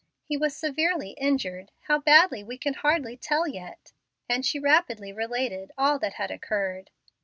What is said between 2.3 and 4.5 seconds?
we can hardly tell yet;" and